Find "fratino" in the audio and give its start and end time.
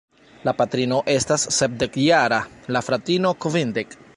2.89-3.35